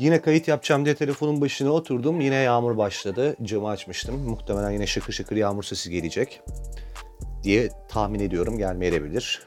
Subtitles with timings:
[0.00, 2.20] Yine kayıt yapacağım diye telefonun başına oturdum.
[2.20, 3.36] Yine yağmur başladı.
[3.42, 4.16] Camı açmıştım.
[4.28, 6.42] Muhtemelen yine şıkır şıkır yağmur sesi gelecek
[7.42, 8.58] diye tahmin ediyorum.
[8.58, 9.42] Gelmeyebilir.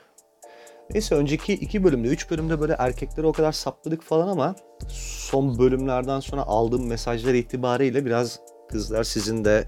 [0.93, 4.55] Neyse önceki iki bölümde, üç bölümde böyle erkekleri o kadar sapladık falan ama
[4.89, 8.39] son bölümlerden sonra aldığım mesajlar itibariyle biraz
[8.69, 9.67] kızlar sizin de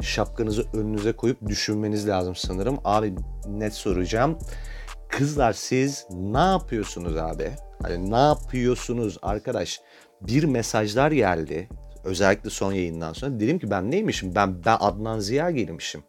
[0.00, 2.78] şapkanızı önünüze koyup düşünmeniz lazım sanırım.
[2.84, 3.14] Abi
[3.48, 4.38] net soracağım.
[5.08, 7.50] Kızlar siz ne yapıyorsunuz abi?
[7.82, 9.80] Hani ne yapıyorsunuz arkadaş?
[10.20, 11.68] Bir mesajlar geldi.
[12.04, 13.40] Özellikle son yayından sonra.
[13.40, 14.34] Dedim ki ben neymişim?
[14.34, 16.02] Ben ben Adnan Ziya gelmişim.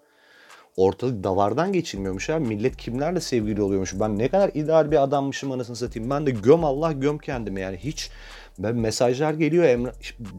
[0.77, 2.47] Ortalık davardan geçilmiyormuş abi.
[2.47, 3.93] Millet kimlerle sevgili oluyormuş.
[3.99, 6.09] Ben ne kadar ideal bir adammışım anasını satayım.
[6.09, 7.77] Ben de göm Allah göm kendimi yani.
[7.77, 8.11] Hiç
[8.59, 9.91] ben mesajlar geliyor Emre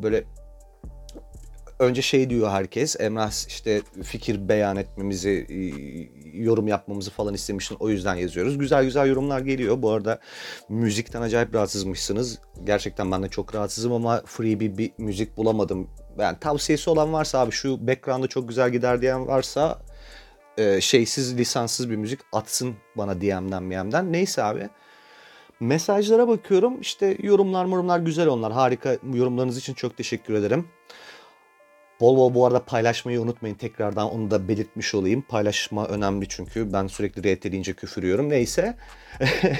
[0.03, 0.25] böyle
[1.79, 3.01] önce şey diyor herkes.
[3.01, 5.47] Emrah işte fikir beyan etmemizi,
[6.33, 7.77] yorum yapmamızı falan istemiştin.
[7.81, 8.59] O yüzden yazıyoruz.
[8.59, 9.83] Güzel güzel yorumlar geliyor.
[9.83, 10.19] Bu arada
[10.69, 12.39] müzikten acayip rahatsızmışsınız.
[12.65, 15.91] Gerçekten ben de çok rahatsızım ama free bir, bir müzik bulamadım.
[16.19, 19.83] Yani tavsiyesi olan varsa abi şu background'da çok güzel gider diyen varsa
[20.59, 24.13] e, şeysiz lisanssız bir müzik atsın bana DM'den MM'den.
[24.13, 24.69] Neyse abi.
[25.61, 26.81] Mesajlara bakıyorum.
[26.81, 28.53] İşte yorumlar yorumlar güzel onlar.
[28.53, 30.69] Harika yorumlarınız için çok teşekkür ederim.
[32.01, 33.55] Bol bol bu arada paylaşmayı unutmayın.
[33.55, 35.23] Tekrardan onu da belirtmiş olayım.
[35.29, 38.29] Paylaşma önemli çünkü ben sürekli RT deyince küfür yiyorum.
[38.29, 38.77] Neyse.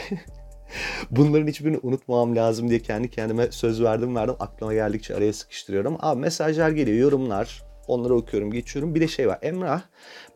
[1.11, 4.37] Bunların hiçbirini unutmamam lazım diye kendi kendime söz verdim verdim.
[4.41, 5.97] Aklıma geldikçe araya sıkıştırıyorum.
[6.01, 7.68] Abi mesajlar geliyor, yorumlar.
[7.89, 8.95] Onları okuyorum, geçiyorum.
[8.95, 9.39] Bir de şey var.
[9.43, 9.83] Emrah,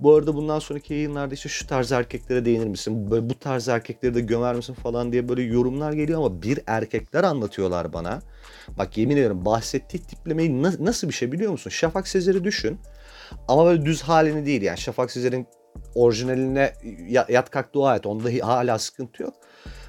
[0.00, 3.10] bu arada bundan sonraki yayınlarda işte şu tarz erkeklere değinir misin?
[3.10, 7.24] Böyle bu tarz erkekleri de gömer misin falan diye böyle yorumlar geliyor ama bir erkekler
[7.24, 8.22] anlatıyorlar bana.
[8.78, 11.70] Bak yemin ediyorum bahsettiği tiplemeyi nasıl bir şey biliyor musun?
[11.70, 12.78] Şafak Sezer'i düşün.
[13.48, 14.78] Ama böyle düz halini değil yani.
[14.78, 15.46] Şafak Sezer'in
[15.94, 16.72] orijinaline
[17.28, 18.06] yat kalk dua et.
[18.06, 19.34] Onda hala sıkıntı yok.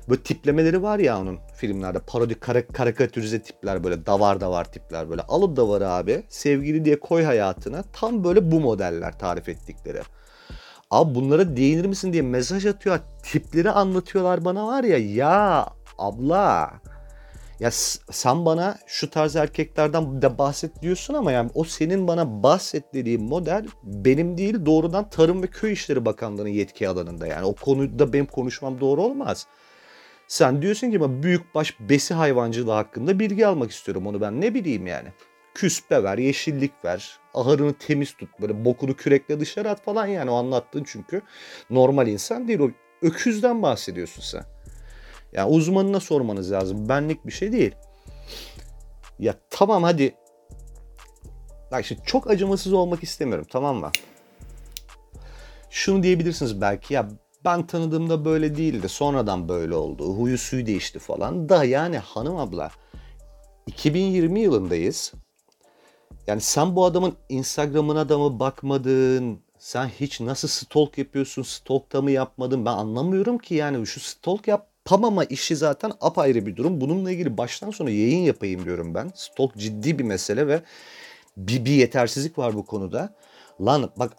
[0.10, 2.00] Böyle tiplemeleri var ya onun filmlerde.
[2.00, 5.22] Parodi kar karikatürize tipler böyle davar davar tipler böyle.
[5.22, 7.84] Al o davarı abi sevgili diye koy hayatına.
[7.94, 10.02] Tam böyle bu modeller tarif ettikleri.
[10.92, 13.00] Abi bunlara değinir misin diye mesaj atıyor.
[13.24, 14.98] Tipleri anlatıyorlar bana var ya.
[14.98, 16.72] Ya abla
[17.60, 17.72] ya
[18.12, 23.24] sen bana şu tarz erkeklerden de bahset diyorsun ama yani o senin bana bahset dediğin
[23.24, 27.28] model benim değil doğrudan Tarım ve Köy İşleri Bakanlığı'nın yetki alanında.
[27.28, 29.48] Yani o konuda benim konuşmam doğru olmaz.
[30.34, 34.88] Sen diyorsun ki ben büyükbaş besi hayvancılığı hakkında bilgi almak istiyorum onu ben ne bileyim
[34.88, 35.10] yani.
[35.54, 40.36] Küspe ver, yeşillik ver, ahırını temiz tut, böyle bokunu kürekle dışarı at falan yani o
[40.36, 41.22] anlattığın çünkü
[41.70, 42.70] normal insan değil o
[43.02, 44.44] öküzden bahsediyorsun sen.
[45.34, 46.90] Yani uzmanına sormanız lazım.
[46.90, 47.76] Benlik bir şey değil.
[49.20, 50.16] Ya tamam hadi.
[51.72, 53.92] Bak şimdi çok acımasız olmak istemiyorum tamam mı?
[55.70, 57.10] Şunu diyebilirsiniz belki ya
[57.46, 58.90] ben tanıdığımda böyle değildi.
[58.90, 60.14] Sonradan böyle oldu.
[60.14, 61.50] Huyu suyu değişti falan.
[61.50, 62.72] Da yani hanım abla
[63.68, 65.14] 2020 yılındayız.
[66.28, 69.40] Yani sen bu adamın Instagram'ına da mı bakmadın?
[69.60, 71.42] Sen hiç nasıl stalk yapıyorsun?
[71.44, 72.66] Stalk'ta mı yapmadın?
[72.66, 76.82] Ben anlamıyorum ki yani şu stalk yapamama işi zaten apayrı bir durum.
[76.82, 79.12] Bununla ilgili baştan sona yayın yapayım diyorum ben.
[79.16, 80.62] Stalk ciddi bir mesele ve
[81.38, 83.16] bir, bir yetersizlik var bu konuda.
[83.62, 84.14] Lan bak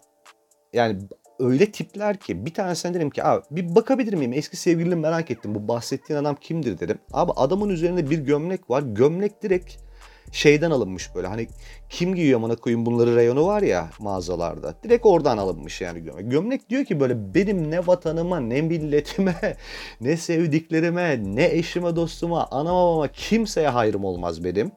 [0.73, 0.99] yani
[1.39, 5.55] öyle tipler ki bir tanesine dedim ki abi bir bakabilir miyim eski sevgilini merak ettim
[5.55, 6.99] bu bahsettiğin adam kimdir dedim.
[7.13, 9.85] Abi adamın üzerinde bir gömlek var gömlek direkt
[10.31, 11.47] şeyden alınmış böyle hani
[11.89, 14.73] kim giyiyor amına koyayım bunları reyonu var ya mağazalarda.
[14.83, 16.31] Direkt oradan alınmış yani gömlek.
[16.31, 19.35] Gömlek diyor ki böyle benim ne vatanıma ne milletime
[20.01, 24.71] ne sevdiklerime ne eşime dostuma anama babama kimseye hayrım olmaz benim.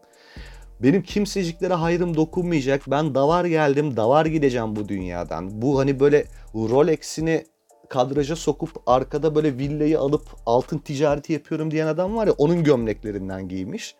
[0.82, 2.82] Benim kimseciklere hayrım dokunmayacak.
[2.86, 5.62] Ben davar geldim, davar gideceğim bu dünyadan.
[5.62, 6.24] Bu hani böyle
[6.54, 7.46] Rolex'ini
[7.88, 13.48] kadraja sokup arkada böyle villayı alıp altın ticareti yapıyorum diyen adam var ya onun gömleklerinden
[13.48, 13.94] giymiş.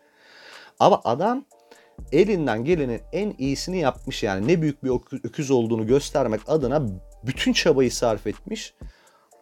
[0.79, 1.45] Ama adam
[2.11, 4.91] elinden gelenin en iyisini yapmış yani ne büyük bir
[5.23, 6.81] öküz olduğunu göstermek adına
[7.23, 8.73] bütün çabayı sarf etmiş.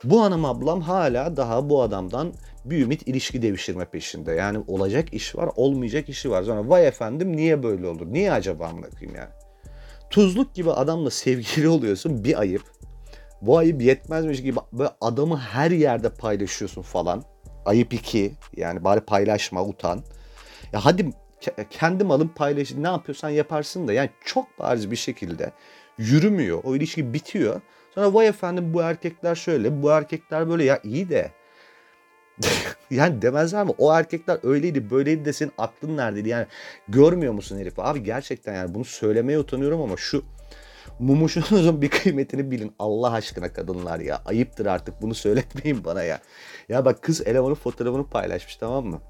[0.03, 2.33] Bu hanım ablam hala daha bu adamdan
[2.65, 4.31] bir ümit ilişki devişirme peşinde.
[4.31, 6.43] Yani olacak iş var, olmayacak işi var.
[6.43, 8.07] Sonra vay efendim niye böyle olur?
[8.13, 9.29] Niye acaba anlatayım yani?
[10.09, 12.76] Tuzluk gibi adamla sevgili oluyorsun bir ayıp.
[13.41, 17.23] Bu ayıp yetmezmiş gibi böyle adamı her yerde paylaşıyorsun falan.
[17.65, 18.33] Ayıp iki.
[18.57, 20.03] Yani bari paylaşma, utan.
[20.73, 21.11] Ya hadi
[21.69, 25.51] kendi malın paylaş ne yapıyorsan yaparsın da yani çok bariz bir şekilde
[25.97, 26.63] yürümüyor.
[26.63, 27.61] O ilişki bitiyor.
[27.95, 31.31] Sonra vay efendim bu erkekler şöyle, bu erkekler böyle ya iyi de
[32.91, 33.71] yani demezler mi?
[33.77, 36.29] O erkekler öyleydi böyleydi de senin aklın neredeydi?
[36.29, 36.45] Yani
[36.87, 37.81] görmüyor musun herifi?
[37.81, 40.23] Abi gerçekten yani bunu söylemeye utanıyorum ama şu
[40.99, 42.73] mumuşunuzun bir kıymetini bilin.
[42.79, 44.21] Allah aşkına kadınlar ya.
[44.25, 46.19] Ayıptır artık bunu söyletmeyin bana ya.
[46.69, 49.01] Ya bak kız elemanın fotoğrafını paylaşmış tamam mı?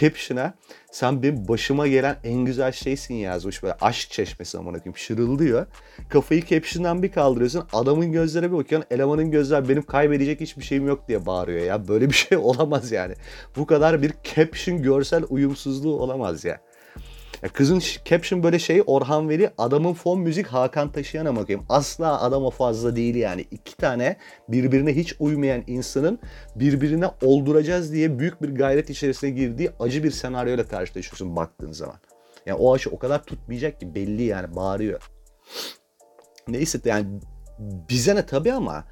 [0.00, 0.54] caption'a
[0.90, 5.66] sen benim başıma gelen en güzel şeysin yazmış böyle aşk çeşmesi amına koyayım şırıldıyor.
[6.08, 11.08] Kafayı caption'dan bir kaldırıyorsun adamın gözlerine bir bakıyorsun elemanın gözler benim kaybedecek hiçbir şeyim yok
[11.08, 11.88] diye bağırıyor ya.
[11.88, 13.14] Böyle bir şey olamaz yani.
[13.56, 16.60] Bu kadar bir caption görsel uyumsuzluğu olamaz ya.
[17.42, 21.64] Ya kızın caption böyle şey Orhan Veli adamın fon müzik Hakan Taşıyan'a bakayım.
[21.68, 23.44] Asla adama fazla değil yani.
[23.50, 24.16] İki tane
[24.48, 26.18] birbirine hiç uymayan insanın
[26.56, 31.96] birbirine olduracağız diye büyük bir gayret içerisine girdiği acı bir senaryoyla karşılaşıyorsun baktığın zaman.
[32.46, 35.10] Yani o aşı o kadar tutmayacak ki belli yani bağırıyor.
[36.48, 37.06] Neyse yani
[37.58, 38.84] bize ne tabii ama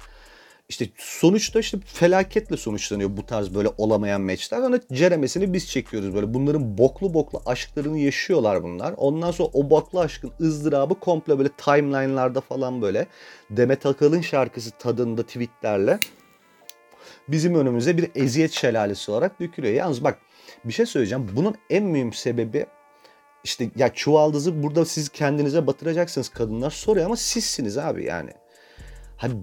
[0.71, 4.61] işte sonuçta işte felaketle sonuçlanıyor bu tarz böyle olamayan maçlar.
[4.61, 6.33] Sonra ceremesini biz çekiyoruz böyle.
[6.33, 8.93] Bunların boklu boklu aşklarını yaşıyorlar bunlar.
[8.97, 13.07] Ondan sonra o boklu aşkın ızdırabı komple böyle timeline'larda falan böyle
[13.49, 15.99] Demet Akalın şarkısı tadında tweetlerle
[17.27, 19.73] bizim önümüze bir eziyet şelalesi olarak dökülüyor.
[19.73, 20.19] Yalnız bak
[20.65, 21.31] bir şey söyleyeceğim.
[21.35, 22.65] Bunun en mühim sebebi
[23.43, 28.31] işte ya çuvaldızı burada siz kendinize batıracaksınız kadınlar soruyor ama sizsiniz abi yani.
[29.17, 29.33] Hani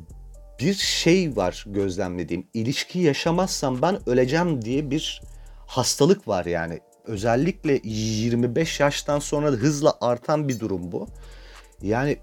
[0.60, 2.46] bir şey var gözlemlediğim.
[2.54, 5.22] İlişki yaşamazsam ben öleceğim diye bir
[5.66, 6.80] hastalık var yani.
[7.04, 11.08] Özellikle 25 yaştan sonra hızla artan bir durum bu.
[11.82, 12.18] Yani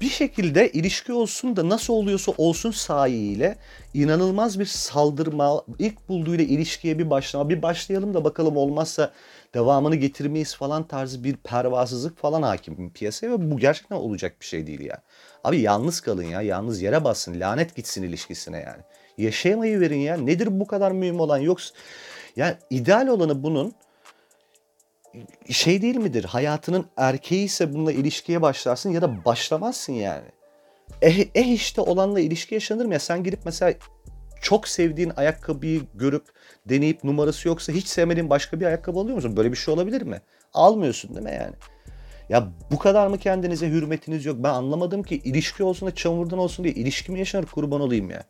[0.00, 3.56] bir şekilde ilişki olsun da nasıl oluyorsa olsun sahiyle
[3.94, 9.12] inanılmaz bir saldırma, ilk bulduğuyla ilişkiye bir başlama, bir başlayalım da bakalım olmazsa
[9.54, 14.66] devamını getirmeyiz falan tarzı bir pervasızlık falan hakim piyasaya ve bu gerçekten olacak bir şey
[14.66, 15.02] değil ya.
[15.44, 16.42] Abi yalnız kalın ya.
[16.42, 17.40] Yalnız yere bassın.
[17.40, 18.82] Lanet gitsin ilişkisine yani.
[19.18, 20.16] Yaşayamayı verin ya.
[20.16, 21.38] Nedir bu kadar mühim olan?
[21.38, 21.74] Yoksa
[22.36, 23.74] yani ideal olanı bunun
[25.50, 26.24] şey değil midir?
[26.24, 30.28] Hayatının erkeği ise bununla ilişkiye başlarsın ya da başlamazsın yani.
[31.02, 33.00] Eh, eh işte olanla ilişki yaşanır mı ya?
[33.00, 33.74] Sen gidip mesela
[34.44, 36.24] çok sevdiğin ayakkabıyı görüp
[36.68, 39.36] deneyip numarası yoksa hiç sevmediğin başka bir ayakkabı alıyor musun?
[39.36, 40.20] Böyle bir şey olabilir mi?
[40.54, 41.54] Almıyorsun değil mi yani?
[42.28, 44.36] Ya bu kadar mı kendinize hürmetiniz yok?
[44.38, 48.24] Ben anlamadım ki ilişki olsun da çamurdan olsun diye ilişki mi yaşanır kurban olayım ya.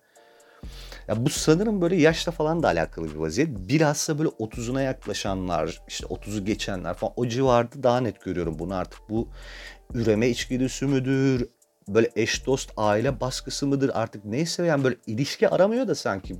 [1.08, 3.48] Ya bu sanırım böyle yaşla falan da alakalı bir vaziyet.
[3.48, 9.00] Bilhassa böyle 30'una yaklaşanlar, işte 30'u geçenler falan o civarda daha net görüyorum bunu artık.
[9.08, 9.28] Bu
[9.94, 11.48] üreme içgüdüsü müdür,
[11.88, 16.36] böyle eş dost aile baskısı mıdır artık neyse yani böyle ilişki aramıyor da sanki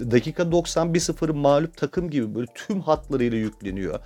[0.00, 4.00] dakika 91-0 mağlup takım gibi böyle tüm hatlarıyla yükleniyor.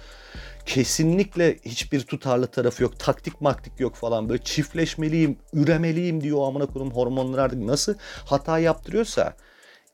[0.67, 2.99] Kesinlikle hiçbir tutarlı tarafı yok.
[2.99, 4.29] Taktik maktik yok falan.
[4.29, 7.95] Böyle çiftleşmeliyim, üremeliyim diyor amına koyayım hormonlar artık nasıl
[8.25, 9.35] hata yaptırıyorsa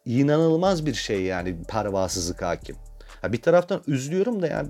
[0.04, 2.76] inanılmaz bir şey yani pervasızlık hakim.
[3.22, 4.68] Ha bir taraftan üzülüyorum da yani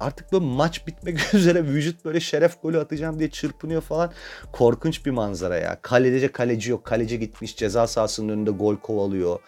[0.00, 4.12] artık böyle maç bitmek üzere vücut böyle şeref golü atacağım diye çırpınıyor falan.
[4.52, 5.78] Korkunç bir manzara ya.
[5.82, 6.84] Kalece kaleci yok.
[6.84, 9.38] Kaleci gitmiş ceza sahasının önünde gol kovalıyor.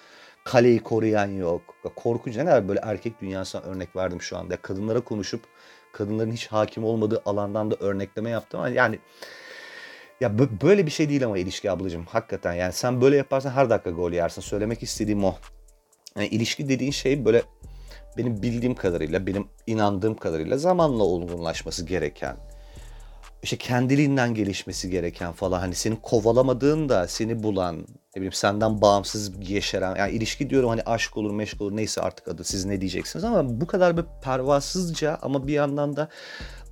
[0.45, 1.63] Kaleyi koruyan yok.
[1.97, 2.37] Korkunç.
[2.37, 4.57] Ne kadar böyle erkek dünyasına örnek verdim şu anda.
[4.57, 5.41] Kadınlara konuşup
[5.93, 8.75] kadınların hiç hakim olmadığı alandan da örnekleme yaptım.
[8.75, 8.99] Yani
[10.21, 12.05] ya böyle bir şey değil ama ilişki ablacığım.
[12.07, 14.43] Hakikaten yani sen böyle yaparsan her dakika gol yersin.
[14.43, 15.35] Söylemek istediğim o.
[16.17, 17.43] Yani ilişki dediğin şey böyle
[18.17, 22.37] benim bildiğim kadarıyla, benim inandığım kadarıyla zamanla olgunlaşması gereken,
[23.43, 29.51] işte kendiliğinden gelişmesi gereken falan hani senin kovalamadığın da seni bulan, ne bileyim senden bağımsız
[29.51, 33.25] yeşeren, yani ilişki diyorum hani aşk olur, meşk olur neyse artık adı siz ne diyeceksiniz
[33.25, 36.09] ama bu kadar bir pervasızca ama bir yandan da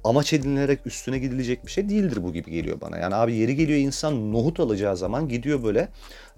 [0.04, 2.99] amaç edinilerek üstüne gidilecek bir şey değildir bu gibi geliyor bana.
[2.99, 5.88] Yani abi yeri geliyor insan nohut alacağı zaman gidiyor böyle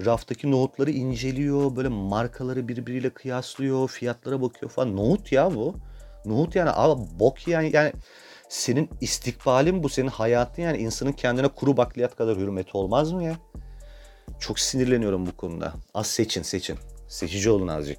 [0.05, 4.97] raftaki nohutları inceliyor, böyle markaları birbiriyle kıyaslıyor, fiyatlara bakıyor falan.
[4.97, 5.75] Nohut ya bu.
[6.25, 7.93] Nohut yani abi bok yani yani
[8.49, 13.37] senin istikbalin bu, senin hayatın yani insanın kendine kuru bakliyat kadar hürmeti olmaz mı ya?
[14.41, 15.75] Çok sinirleniyorum bu konuda.
[15.95, 16.79] Az seçin seçin.
[17.09, 17.99] Seçici olun azıcık.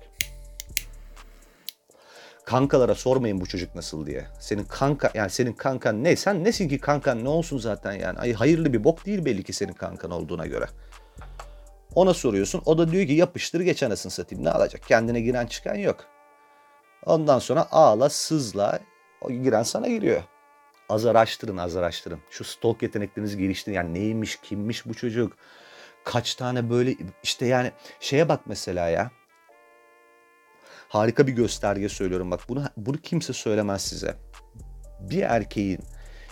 [2.47, 4.25] Kankalara sormayın bu çocuk nasıl diye.
[4.39, 6.15] Senin kanka yani senin kankan ne?
[6.15, 8.19] Sen nesin ki kankan ne olsun zaten yani.
[8.19, 10.65] Ay hayırlı bir bok değil belli ki senin kankan olduğuna göre.
[11.95, 12.61] Ona soruyorsun.
[12.65, 14.45] O da diyor ki yapıştır geç anasını satayım.
[14.45, 14.83] Ne alacak?
[14.83, 16.05] Kendine giren çıkan yok.
[17.05, 18.79] Ondan sonra ağla sızla
[19.21, 20.23] o giren sana giriyor.
[20.89, 22.19] Az araştırın az araştırın.
[22.29, 23.75] Şu stalk yeteneklerinizi geliştirin.
[23.75, 25.33] Yani neymiş kimmiş bu çocuk.
[26.03, 29.11] Kaç tane böyle işte yani şeye bak mesela ya
[30.89, 34.15] harika bir gösterge söylüyorum bak bunu bunu kimse söylemez size.
[34.99, 35.79] Bir erkeğin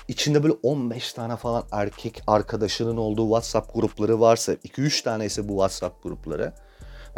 [0.08, 5.54] içinde böyle 15 tane falan erkek arkadaşının olduğu WhatsApp grupları varsa 2-3 tane ise bu
[5.54, 6.54] WhatsApp grupları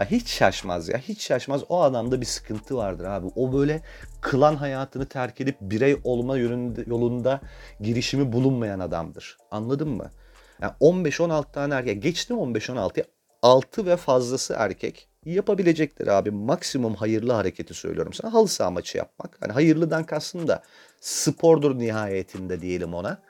[0.05, 3.27] hiç şaşmaz ya hiç şaşmaz o adamda bir sıkıntı vardır abi.
[3.35, 3.81] O böyle
[4.21, 7.41] klan hayatını terk edip birey olma yönünde, yolunda
[7.81, 9.37] girişimi bulunmayan adamdır.
[9.51, 10.11] Anladın mı?
[10.61, 13.05] Yani 15-16 tane erkek geçtim 15-16'ya
[13.41, 18.33] altı ve fazlası erkek yapabilecekleri abi maksimum hayırlı hareketi söylüyorum sana.
[18.33, 19.37] Halı saha maçı yapmak.
[19.39, 20.63] Hani hayırlıdan kastım da
[21.01, 23.21] spordur nihayetinde diyelim ona.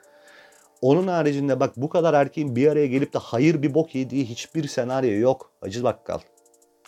[0.82, 4.68] Onun haricinde bak bu kadar erkeğin bir araya gelip de hayır bir bok yediği hiçbir
[4.68, 5.52] senaryo yok.
[5.62, 6.18] Acı bakkal.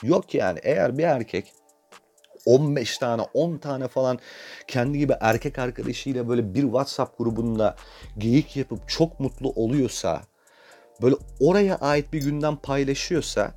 [0.02, 1.52] Yok yani eğer bir erkek
[2.46, 4.18] 15 tane 10 tane falan
[4.66, 7.76] kendi gibi erkek arkadaşıyla böyle bir WhatsApp grubunda
[8.18, 10.22] geyik yapıp çok mutlu oluyorsa
[11.02, 13.54] böyle oraya ait bir günden paylaşıyorsa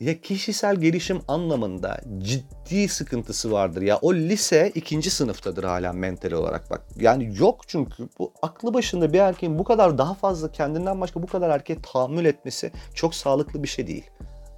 [0.00, 3.98] ya kişisel gelişim anlamında ciddi sıkıntısı vardır ya.
[4.02, 6.82] O lise ikinci sınıftadır hala mental olarak bak.
[6.96, 11.26] Yani yok çünkü bu aklı başında bir erkeğin bu kadar daha fazla kendinden başka bu
[11.26, 14.10] kadar erkeğe tahammül etmesi çok sağlıklı bir şey değil.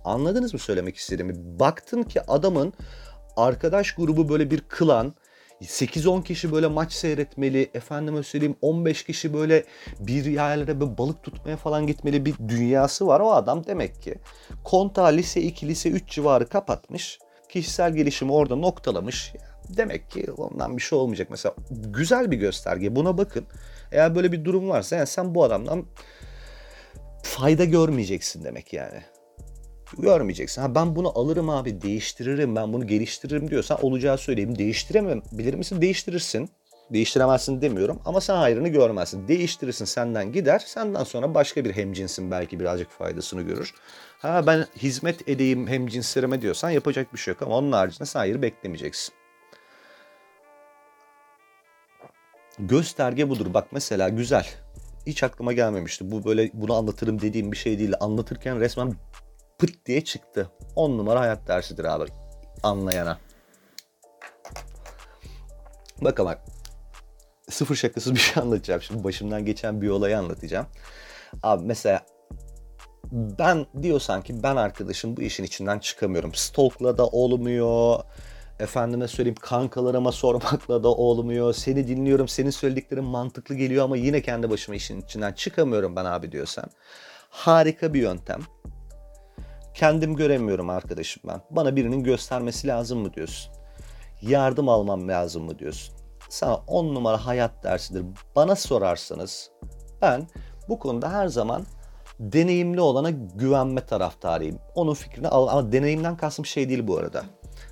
[0.05, 1.61] Anladınız mı söylemek istediğimi?
[1.61, 2.73] Baktın ki adamın
[3.37, 5.15] arkadaş grubu böyle bir klan,
[5.63, 9.65] 8-10 kişi böyle maç seyretmeli, efendime söyleyeyim 15 kişi böyle
[9.99, 13.21] bir yerlere böyle balık tutmaya falan gitmeli bir dünyası var.
[13.21, 14.15] O adam demek ki
[14.65, 17.19] konta lise 2, lise 3 civarı kapatmış.
[17.49, 19.33] Kişisel gelişimi orada noktalamış.
[19.69, 21.29] Demek ki ondan bir şey olmayacak.
[21.31, 22.97] Mesela güzel bir gösterge.
[22.97, 23.45] Buna bakın.
[23.93, 25.87] Eğer böyle bir durum varsa yani sen bu adamdan
[27.23, 29.03] fayda görmeyeceksin demek yani
[29.99, 30.63] görmeyeceksin.
[30.63, 34.59] Ha ben bunu alırım abi değiştiririm ben bunu geliştiririm diyorsan olacağı söyleyeyim.
[34.59, 35.81] Değiştiremem bilir misin?
[35.81, 36.51] Değiştirirsin.
[36.93, 39.29] Değiştiremezsin demiyorum ama sen hayrını görmezsin.
[39.29, 40.63] Değiştirirsin senden gider.
[40.67, 43.75] Senden sonra başka bir hemcinsin belki birazcık faydasını görür.
[44.19, 48.43] Ha ben hizmet edeyim hemcinslerime diyorsan yapacak bir şey yok ama onun haricinde sen hayır
[48.43, 49.15] beklemeyeceksin.
[52.59, 53.55] Gösterge budur.
[53.55, 54.47] Bak mesela güzel.
[55.07, 56.11] Hiç aklıma gelmemişti.
[56.11, 57.93] Bu böyle bunu anlatırım dediğim bir şey değil.
[58.01, 58.95] Anlatırken resmen
[59.59, 60.51] pıt diye çıktı.
[60.77, 62.05] 10 numara hayat dersidir abi
[62.63, 63.19] anlayana.
[66.01, 66.41] Bakalım bak.
[67.51, 68.83] Sıfır şakasız bir şey anlatacağım.
[68.83, 70.67] Şimdi başımdan geçen bir olayı anlatacağım.
[71.43, 72.07] Abi mesela
[73.13, 76.35] ben diyorsan ki ben arkadaşım bu işin içinden çıkamıyorum.
[76.35, 78.01] Stalk'la da olmuyor.
[78.61, 81.53] Efendime söyleyeyim kankalarıma sormakla da olmuyor.
[81.53, 86.33] Seni dinliyorum, senin söylediklerin mantıklı geliyor ama yine kendi başıma işin içinden çıkamıyorum ben abi
[86.33, 86.65] diyorsan.
[87.31, 88.41] Harika bir yöntem.
[89.77, 91.41] Kendim göremiyorum arkadaşım ben.
[91.51, 93.53] Bana birinin göstermesi lazım mı diyorsun?
[94.23, 95.95] Yardım almam lazım mı diyorsun?
[96.29, 98.05] Sana on numara hayat dersidir.
[98.37, 99.51] Bana sorarsanız
[100.03, 100.29] ben
[100.69, 101.63] bu konuda her zaman
[102.21, 104.59] deneyimli olana güvenme taraftarıyım.
[104.75, 107.25] Onun fikrini al ama deneyimden kastım şey değil bu arada.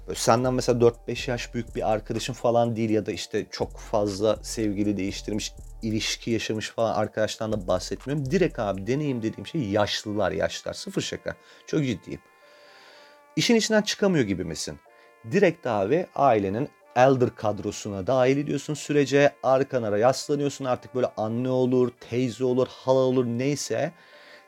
[0.06, 4.37] Böyle senden mesela 4-5 yaş büyük bir arkadaşın falan değil ya da işte çok fazla
[4.42, 5.54] sevgili değiştirmiş,
[5.85, 8.31] ilişki yaşamış falan arkadaşlardan da bahsetmiyorum.
[8.31, 10.73] Direkt abi deneyim dediğim şey yaşlılar, yaşlar.
[10.73, 11.37] Sıfır şaka.
[11.67, 12.21] Çok ciddiyim.
[13.37, 14.79] İşin içinden çıkamıyor gibi misin?
[15.33, 22.45] Direkt abi ailenin elder kadrosuna dahil ediyorsun sürece arkana yaslanıyorsun artık böyle anne olur, teyze
[22.45, 23.93] olur, hala olur neyse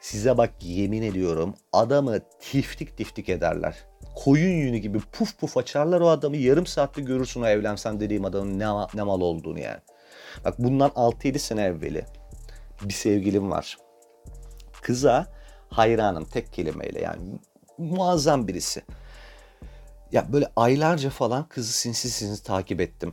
[0.01, 3.77] size bak yemin ediyorum adamı tiftik tiftik ederler
[4.17, 6.37] koyun yünü gibi puf puf açarlar o adamı.
[6.37, 9.81] Yarım saatte görürsün o evlensem dediğim adamın ne, ne mal olduğunu yani.
[10.45, 12.05] Bak bundan 6-7 sene evveli
[12.83, 13.79] bir sevgilim var.
[14.83, 15.27] Kıza
[15.69, 17.21] hayranım tek kelimeyle yani
[17.79, 18.83] muazzam birisi.
[20.13, 23.13] Ya böyle aylarca falan kızı sinsi sinsi takip ettim.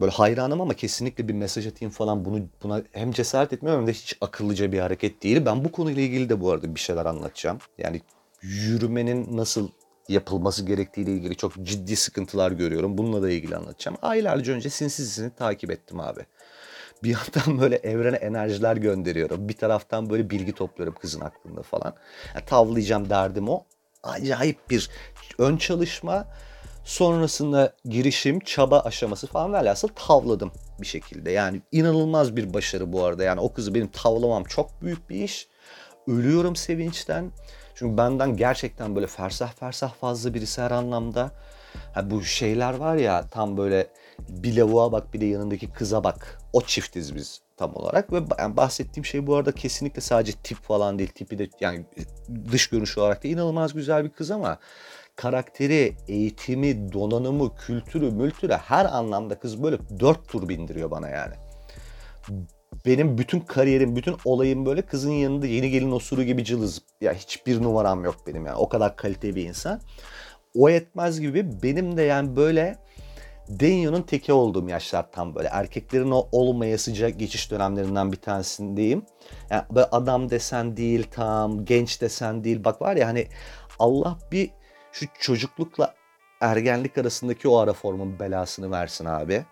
[0.00, 3.92] Böyle hayranım ama kesinlikle bir mesaj atayım falan bunu buna hem cesaret etmiyorum hem de
[3.92, 5.46] hiç akıllıca bir hareket değil.
[5.46, 7.58] Ben bu konuyla ilgili de bu arada bir şeyler anlatacağım.
[7.78, 8.00] Yani
[8.42, 9.68] yürümenin nasıl
[10.08, 12.98] yapılması gerektiğiyle ilgili çok ciddi sıkıntılar görüyorum.
[12.98, 13.98] Bununla da ilgili anlatacağım.
[14.02, 16.20] Aylarca önce sinsizini takip ettim abi.
[17.02, 19.48] Bir yandan böyle evrene enerjiler gönderiyorum.
[19.48, 21.94] Bir taraftan böyle bilgi topluyorum kızın hakkında falan.
[22.34, 23.64] Yani tavlayacağım derdim o.
[24.02, 24.90] Acayip bir
[25.38, 26.26] ön çalışma.
[26.84, 31.30] Sonrasında girişim, çaba aşaması falan velhasıl tavladım bir şekilde.
[31.30, 33.24] Yani inanılmaz bir başarı bu arada.
[33.24, 35.48] Yani o kızı benim tavlamam çok büyük bir iş.
[36.06, 37.32] Ölüyorum sevinçten.
[37.78, 41.30] Çünkü benden gerçekten böyle fersah fersah fazla birisi her anlamda.
[41.94, 43.86] Ha, bu şeyler var ya tam böyle
[44.28, 46.38] bir lavuğa bak bir de yanındaki kıza bak.
[46.52, 50.98] O çiftiz biz tam olarak ve yani bahsettiğim şey bu arada kesinlikle sadece tip falan
[50.98, 51.10] değil.
[51.14, 51.84] Tipi de yani
[52.52, 54.58] dış görünüş olarak da inanılmaz güzel bir kız ama
[55.16, 61.34] karakteri, eğitimi, donanımı, kültürü, mültürü her anlamda kız böyle dört tur bindiriyor bana yani
[62.86, 66.82] benim bütün kariyerim, bütün olayım böyle kızın yanında yeni gelin osuru gibi cılız.
[67.00, 68.56] Ya hiçbir numaram yok benim yani.
[68.56, 69.80] O kadar kaliteli bir insan.
[70.54, 72.78] O etmez gibi benim de yani böyle
[73.48, 75.48] Denyo'nun teki olduğum yaşlar tam böyle.
[75.48, 79.02] Erkeklerin o olmayasıca geçiş dönemlerinden bir tanesindeyim.
[79.50, 82.64] Yani böyle adam desen değil tam, genç desen değil.
[82.64, 83.26] Bak var ya hani
[83.78, 84.50] Allah bir
[84.92, 85.94] şu çocuklukla
[86.40, 89.44] ergenlik arasındaki o ara formun belasını versin abi.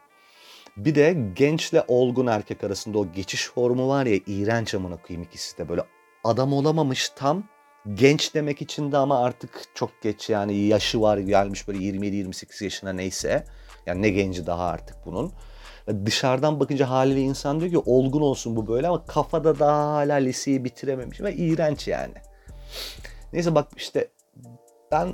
[0.76, 5.58] Bir de gençle olgun erkek arasında o geçiş formu var ya iğrenç amına koyayım ikisi
[5.58, 5.82] de böyle
[6.24, 7.44] adam olamamış tam
[7.94, 12.92] Genç demek için de ama artık çok geç yani yaşı var gelmiş böyle 27-28 yaşına
[12.92, 13.44] neyse.
[13.86, 15.32] Yani ne genci daha artık bunun.
[16.04, 20.64] Dışarıdan bakınca haliyle insan diyor ki olgun olsun bu böyle ama kafada daha hala liseyi
[20.64, 22.14] bitirememiş ve iğrenç yani.
[23.32, 24.10] Neyse bak işte
[24.92, 25.08] ben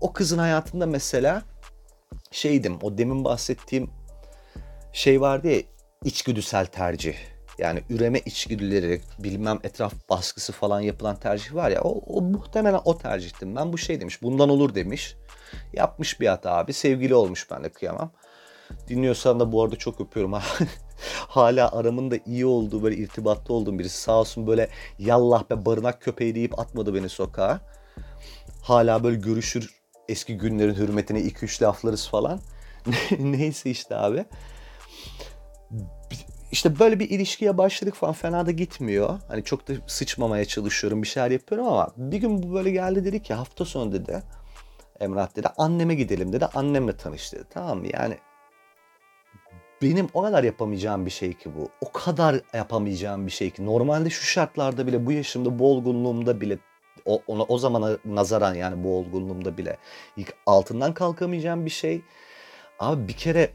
[0.00, 1.42] o kızın hayatında mesela
[2.30, 3.90] şeydim o demin bahsettiğim
[4.94, 5.62] şey vardı ya
[6.04, 7.14] içgüdüsel tercih.
[7.58, 12.98] Yani üreme içgüdüleri, bilmem etraf baskısı falan yapılan tercih var ya o, o muhtemelen o
[12.98, 13.56] tercihtim.
[13.56, 15.16] Ben bu şey demiş, bundan olur demiş.
[15.72, 16.72] Yapmış bir hata abi.
[16.72, 18.10] Sevgili olmuş ben de kıyamam.
[18.88, 20.32] Dinliyorsan da bu arada çok öpüyorum.
[21.28, 24.00] Hala aramın da iyi olduğu böyle irtibatta olduğum birisi.
[24.00, 27.60] Sağ olsun böyle yallah be barınak köpeği deyip atmadı beni sokağa.
[28.62, 29.74] Hala böyle görüşür
[30.08, 32.40] eski günlerin hürmetine 2-3 laflarız falan.
[33.18, 34.24] Neyse işte abi.
[36.52, 39.18] İşte böyle bir ilişkiye başladık falan fena da gitmiyor.
[39.28, 43.22] Hani çok da sıçmamaya çalışıyorum bir şeyler yapıyorum ama bir gün bu böyle geldi dedi
[43.22, 44.22] ki hafta sonu dedi.
[45.00, 46.46] Emrah dedi anneme gidelim dedi.
[46.46, 47.44] Annemle tanış dedi.
[47.50, 47.86] Tamam mı?
[47.92, 48.18] Yani
[49.82, 51.68] benim o kadar yapamayacağım bir şey ki bu.
[51.80, 53.66] O kadar yapamayacağım bir şey ki.
[53.66, 56.58] Normalde şu şartlarda bile bu yaşımda bu olgunluğumda bile
[57.04, 59.76] o, ona, o zamana nazaran yani bu olgunluğumda bile
[60.16, 62.02] ilk altından kalkamayacağım bir şey.
[62.78, 63.50] Abi bir kere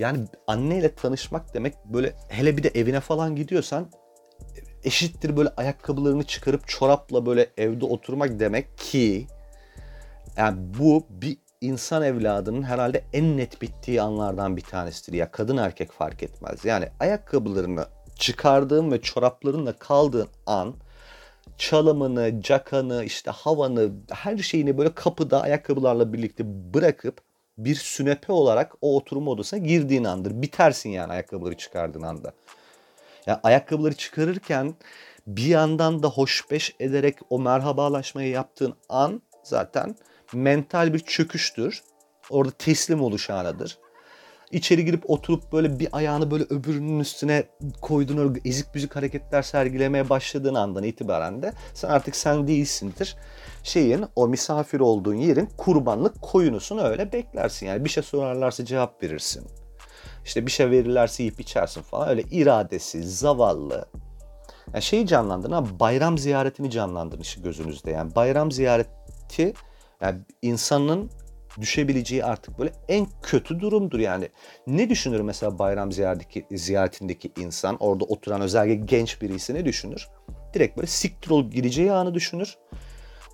[0.00, 3.86] yani anneyle tanışmak demek böyle hele bir de evine falan gidiyorsan
[4.84, 9.26] eşittir böyle ayakkabılarını çıkarıp çorapla böyle evde oturmak demek ki
[10.36, 15.18] yani bu bir insan evladının herhalde en net bittiği anlardan bir tanesidir.
[15.18, 16.64] Ya kadın erkek fark etmez.
[16.64, 20.74] Yani ayakkabılarını çıkardığın ve çoraplarınla kaldığın an
[21.58, 28.96] çalımını, cakanı, işte havanı, her şeyini böyle kapıda ayakkabılarla birlikte bırakıp bir sünepe olarak o
[28.96, 30.42] oturma odasına girdiğin andır.
[30.42, 32.32] Bitersin yani ayakkabıları çıkardığın anda.
[33.26, 34.74] Yani ayakkabıları çıkarırken
[35.26, 39.96] bir yandan da hoşbeş ederek o merhabalaşmayı yaptığın an zaten
[40.32, 41.82] mental bir çöküştür.
[42.30, 43.78] Orada teslim oluş anıdır.
[44.50, 47.44] İçeri girip oturup böyle bir ayağını böyle öbürünün üstüne
[47.80, 53.16] koyduğun öyle ezik büzük hareketler sergilemeye başladığın andan itibaren de sen artık sen değilsindir.
[53.62, 57.66] Şeyin o misafir olduğun yerin kurbanlık koyunusun öyle beklersin.
[57.66, 59.46] Yani bir şey sorarlarsa cevap verirsin.
[60.24, 62.08] İşte bir şey verirlerse yiyip içersin falan.
[62.08, 63.84] Öyle iradesiz, zavallı.
[64.74, 67.90] Yani şeyi canlandırın ama bayram ziyaretini canlandırın işte gözünüzde.
[67.90, 69.54] Yani bayram ziyareti
[70.00, 71.10] yani insanın
[71.60, 74.28] düşebileceği artık böyle en kötü durumdur yani.
[74.66, 80.08] Ne düşünür mesela bayram ziyaretindeki, ziyaretindeki insan orada oturan özellikle genç birisi ne düşünür?
[80.54, 82.58] Direkt böyle siktir olup gideceği anı düşünür.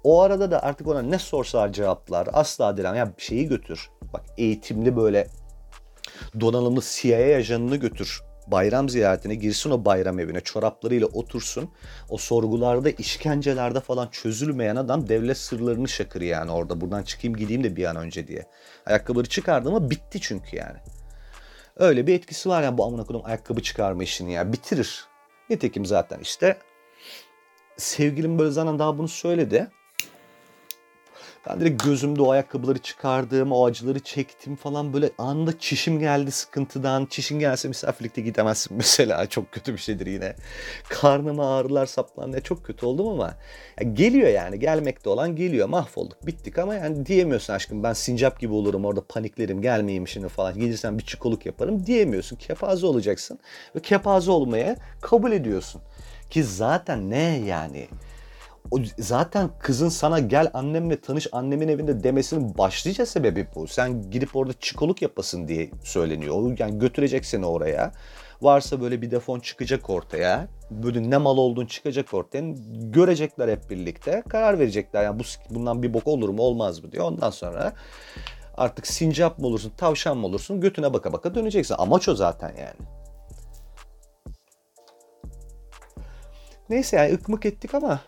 [0.04, 3.90] O arada da artık ona ne sorsalar cevaplar asla dilen ya bir şeyi götür.
[4.12, 5.28] Bak eğitimli böyle
[6.40, 11.70] donanımlı CIA ajanını götür bayram ziyaretine girsin o bayram evine çoraplarıyla otursun.
[12.08, 17.76] O sorgularda işkencelerde falan çözülmeyen adam devlet sırlarını şakır yani orada buradan çıkayım gideyim de
[17.76, 18.46] bir an önce diye.
[18.86, 20.78] Ayakkabıları çıkardı ama bitti çünkü yani.
[21.76, 25.04] Öyle bir etkisi var yani bu amına kodum ayakkabı çıkarma işini ya bitirir.
[25.50, 26.58] Nitekim zaten işte
[27.76, 29.70] sevgilim böyle zaten daha bunu söyledi.
[31.48, 37.06] Ben direkt gözümde o ayakkabıları çıkardım, o acıları çektim falan böyle anında çişim geldi sıkıntıdan.
[37.06, 40.36] Çişin gelse misafirlikte gidemezsin mesela çok kötü bir şeydir yine.
[40.88, 43.34] Karnıma ağrılar saplandı çok kötü oldum ama
[43.80, 48.52] ya geliyor yani gelmekte olan geliyor mahvolduk bittik ama yani diyemiyorsun aşkım ben sincap gibi
[48.52, 52.36] olurum orada paniklerim gelmeyeyim şimdi falan gelirsen bir çikoluk yaparım diyemiyorsun.
[52.36, 53.38] Kepaze olacaksın
[53.76, 55.82] ve kepaze olmaya kabul ediyorsun.
[56.30, 57.88] Ki zaten ne yani?
[58.70, 63.66] O zaten kızın sana gel annemle tanış annemin evinde demesinin başlıca sebebi bu.
[63.66, 66.58] Sen gidip orada çikoluk yapasın diye söyleniyor.
[66.58, 67.92] Yani götürecek seni oraya.
[68.42, 70.48] Varsa böyle bir defon çıkacak ortaya.
[70.70, 72.44] Böyle ne mal olduğun çıkacak ortaya.
[72.74, 74.22] Görecekler hep birlikte.
[74.28, 75.04] Karar verecekler.
[75.04, 77.04] Yani bu bundan bir bok olur mu olmaz mı diyor.
[77.04, 77.72] Ondan sonra
[78.56, 81.74] artık sincap mı olursun, tavşan mı olursun götüne baka baka döneceksin.
[81.78, 82.96] Amaç o zaten yani.
[86.70, 88.00] Neyse yani ıkmık ettik ama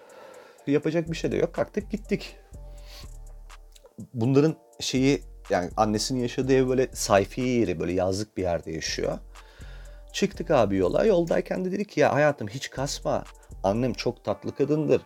[0.73, 1.55] yapacak bir şey de yok.
[1.55, 2.37] Kalktık gittik.
[4.15, 9.19] Bunların şeyi yani annesinin yaşadığı ev böyle sayfiye yeri böyle yazlık bir yerde yaşıyor.
[10.13, 11.05] Çıktık abi yola.
[11.05, 13.25] Yoldayken de dedik ki ya hayatım hiç kasma.
[13.63, 15.03] Annem çok tatlı kadındır.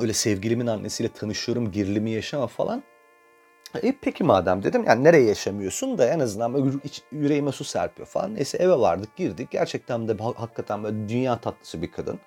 [0.00, 2.82] Öyle sevgilimin annesiyle tanışıyorum, gerilimi yaşama falan.
[3.82, 6.76] E peki madem dedim yani nereye yaşamıyorsun da en azından böyle
[7.12, 8.34] yüreğime su serpiyor falan.
[8.34, 9.50] Neyse eve vardık girdik.
[9.50, 12.20] Gerçekten de hakikaten böyle dünya tatlısı bir kadın.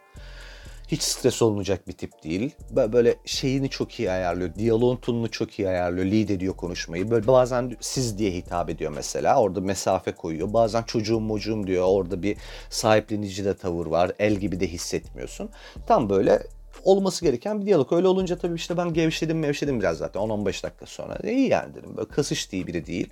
[0.91, 2.56] Hiç stres olmayacak bir tip değil.
[2.71, 4.56] Böyle şeyini çok iyi ayarlıyor.
[4.56, 6.06] Diyaloğun tonunu çok iyi ayarlıyor.
[6.06, 7.12] Lead ediyor konuşmayı.
[7.12, 9.41] Böyle bazen siz diye hitap ediyor mesela.
[9.41, 10.54] Orada mesafe koyuyor.
[10.54, 11.86] Bazen çocuğum mocuğum diyor.
[11.88, 12.38] Orada bir
[12.69, 14.12] sahiplenici de tavır var.
[14.19, 15.49] El gibi de hissetmiyorsun.
[15.88, 16.43] Tam böyle
[16.84, 17.93] olması gereken bir diyalog.
[17.93, 21.17] Öyle olunca tabii işte ben gevşedim mevşedim biraz zaten 10-15 dakika sonra.
[21.23, 21.97] E, iyi yani dedim.
[21.97, 23.10] Böyle kasış diye biri değil.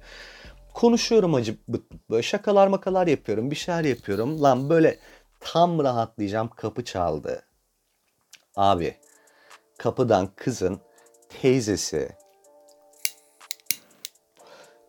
[0.74, 1.58] Konuşuyorum acı
[2.10, 3.52] böyle şakalar makalar yapıyorum.
[3.52, 4.44] Bir şeyler yapıyorum.
[4.44, 4.98] Lan böyle
[5.40, 6.48] tam rahatlayacağım.
[6.48, 7.47] Kapı çaldı.
[8.58, 8.98] Abi
[9.78, 10.80] kapıdan kızın
[11.42, 12.10] teyzesi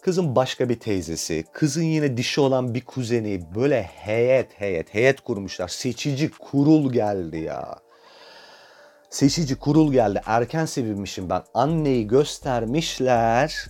[0.02, 5.68] Kızın başka bir teyzesi, kızın yine dişi olan bir kuzeni böyle heyet heyet heyet kurmuşlar.
[5.68, 7.78] Seçici kurul geldi ya.
[9.10, 10.20] Seçici kurul geldi.
[10.26, 11.42] Erken sevinmişim ben.
[11.54, 13.66] Anneyi göstermişler.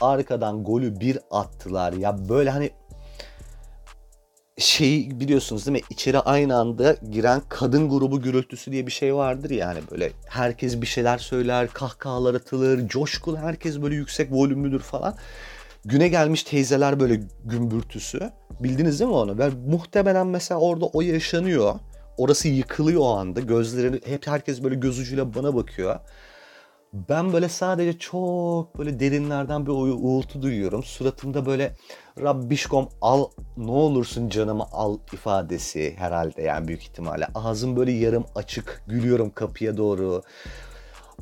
[0.00, 1.92] Arkadan golü bir attılar.
[1.92, 2.70] Ya böyle hani
[4.62, 5.84] şey biliyorsunuz değil mi?
[5.90, 10.86] İçeri aynı anda giren kadın grubu gürültüsü diye bir şey vardır yani böyle herkes bir
[10.86, 15.14] şeyler söyler, kahkahalar atılır, coşkulu herkes böyle yüksek volümlüdür falan.
[15.84, 18.30] Güne gelmiş teyzeler böyle gümbürtüsü.
[18.60, 19.38] Bildiniz değil mi onu?
[19.38, 21.74] Ve muhtemelen mesela orada o yaşanıyor.
[22.16, 23.40] Orası yıkılıyor o anda.
[23.40, 26.00] Gözlerini hep herkes böyle göz ucuyla bana bakıyor.
[26.92, 30.82] Ben böyle sadece çok böyle derinlerden bir uğultu duyuyorum.
[30.82, 31.72] Suratımda böyle
[32.20, 33.24] Rabbişkom al
[33.56, 37.26] ne olursun canımı al ifadesi herhalde yani büyük ihtimalle.
[37.34, 40.22] Ağzım böyle yarım açık gülüyorum kapıya doğru.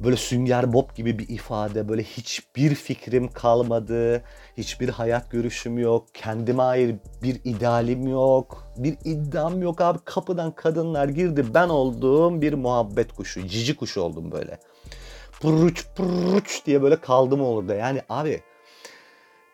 [0.05, 1.89] Böyle sünger bob gibi bir ifade.
[1.89, 4.23] Böyle hiçbir fikrim kalmadı.
[4.59, 6.07] Hiçbir hayat görüşüm yok.
[6.15, 8.73] Kendime ait bir idealim yok.
[8.77, 9.99] Bir iddiam yok abi.
[10.05, 11.45] Kapıdan kadınlar girdi.
[11.55, 13.47] Ben olduğum bir muhabbet kuşu.
[13.47, 14.59] Cici kuş oldum böyle
[15.41, 17.75] pırruç pırruç diye böyle kaldım orada.
[17.75, 18.41] Yani abi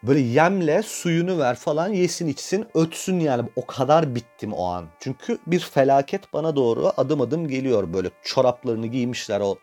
[0.03, 4.87] böyle yemle suyunu ver falan yesin içsin ötsün yani o kadar bittim o an.
[5.01, 9.59] Çünkü bir felaket bana doğru adım adım geliyor böyle çoraplarını giymişler o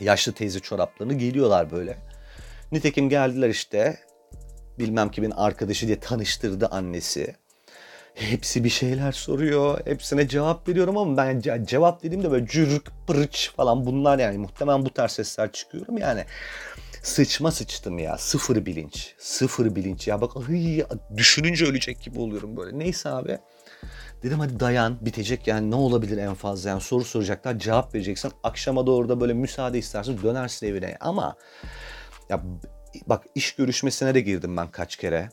[0.00, 1.98] yaşlı teyze çoraplarını geliyorlar böyle.
[2.72, 3.98] Nitekim geldiler işte
[4.78, 7.36] bilmem kimin arkadaşı diye tanıştırdı annesi.
[8.14, 9.80] Hepsi bir şeyler soruyor.
[9.84, 14.84] Hepsine cevap veriyorum ama ben ce- cevap dediğimde böyle cürük pırıç falan bunlar yani muhtemelen
[14.84, 16.24] bu tarz sesler çıkıyorum yani.
[17.06, 18.18] Sıçma sıçtım ya.
[18.18, 19.14] Sıfır bilinç.
[19.18, 20.08] Sıfır bilinç.
[20.08, 20.82] Ya bak ay,
[21.16, 22.78] düşününce ölecek gibi oluyorum böyle.
[22.78, 23.38] Neyse abi.
[24.22, 28.32] Dedim hadi dayan bitecek yani ne olabilir en fazla yani soru soracaklar cevap vereceksin.
[28.42, 31.36] Akşama doğru da böyle müsaade istersin dönersin evine ama
[32.28, 32.42] ya
[33.06, 35.28] bak iş görüşmesine de girdim ben kaç kere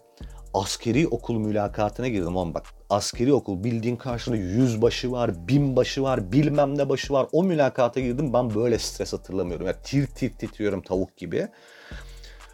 [0.54, 2.66] askeri okul mülakatına girdim oğlum bak.
[2.90, 7.28] Askeri okul bildiğin karşında yüzbaşı var, binbaşı var, bilmem ne başı var.
[7.32, 9.68] O mülakata girdim ben böyle stres hatırlamıyorum.
[9.68, 11.48] Ya tir tir titriyorum tavuk gibi.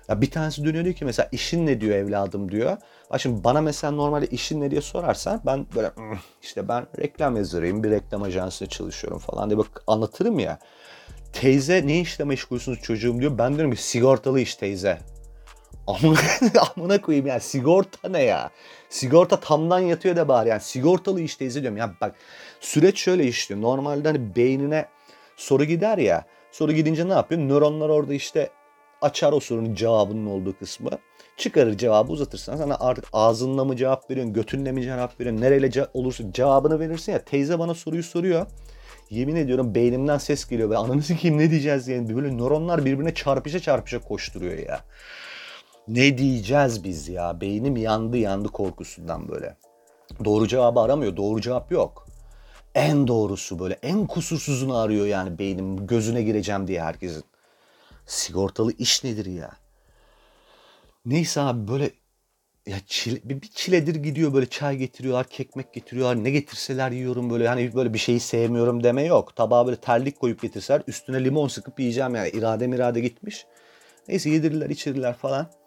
[0.10, 2.78] Ya bir tanesi dönüyor diyor ki mesela işin ne diyor evladım diyor.
[3.12, 5.92] Bak şimdi bana mesela normalde işin ne diye sorarsan ben böyle
[6.42, 10.60] işte ben reklam yazarıyım bir reklam ajansında çalışıyorum falan diye bak anlatırım ya.
[11.34, 13.38] Teyze ne işle meşgulsünüz çocuğum diyor.
[13.38, 14.98] Ben diyorum ki sigortalı iş teyze.
[15.90, 16.20] Amına,
[16.76, 18.50] amına koyayım ya sigorta ne ya?
[18.90, 21.78] Sigorta tamdan yatıyor da bari yani sigortalı işte izliyorum.
[21.78, 22.16] Ya bak
[22.60, 23.62] süreç şöyle işliyor.
[23.62, 24.86] Normalde hani beynine
[25.36, 26.26] soru gider ya.
[26.52, 27.42] Soru gidince ne yapıyor?
[27.42, 28.50] Nöronlar orada işte
[29.02, 30.90] açar o sorunun cevabının olduğu kısmı.
[31.38, 35.88] Çıkarır cevabı uzatırsan sana artık ağzınla mı cevap veriyorsun, götünle mi cevap veriyorsun, nereyle ce-
[35.94, 37.24] olursa cevabını verirsin ya.
[37.26, 38.46] Teyze bana soruyu soruyor.
[39.10, 42.16] Yemin ediyorum beynimden ses geliyor ve ananı sikeyim ne diyeceğiz diye.
[42.16, 44.80] Böyle nöronlar birbirine çarpışa çarpışa koşturuyor ya.
[45.90, 47.42] Ne diyeceğiz biz ya?
[47.42, 49.58] Beynim yandı yandı korkusundan böyle.
[50.26, 51.18] Doğru cevabı aramıyor.
[51.18, 52.08] Doğru cevap yok.
[52.76, 57.24] En doğrusu böyle en kusursuzunu arıyor yani beynim gözüne gireceğim diye herkesin.
[58.06, 59.52] Sigortalı iş nedir ya?
[61.06, 61.92] Neyse abi böyle
[62.66, 66.24] ya çile, bir, çiledir gidiyor böyle çay getiriyorlar, kekmek getiriyorlar.
[66.24, 69.36] Ne getirseler yiyorum böyle hani böyle bir şeyi sevmiyorum deme yok.
[69.36, 72.30] Tabağa böyle terlik koyup getirseler üstüne limon sıkıp yiyeceğim yani.
[72.30, 73.46] irade mirade gitmiş.
[74.08, 75.59] Neyse yedirirler içirirler falan.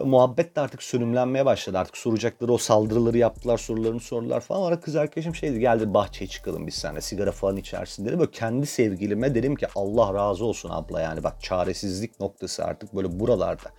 [0.00, 1.78] Ve muhabbet de artık sönümlenmeye başladı.
[1.78, 4.68] Artık soracakları o saldırıları yaptılar, sorularını sordular falan.
[4.68, 8.18] Ara kız arkadaşım şeydi geldi bahçeye çıkalım biz seninle sigara falan içersin dedi.
[8.18, 13.20] Böyle kendi sevgilime dedim ki Allah razı olsun abla yani bak çaresizlik noktası artık böyle
[13.20, 13.70] buralarda.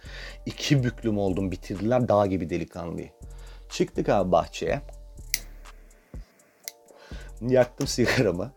[0.46, 3.10] İki büklüm oldum bitirdiler dağ gibi delikanlıyı.
[3.70, 4.82] Çıktık abi bahçeye.
[7.42, 8.52] Yaktım sigaramı.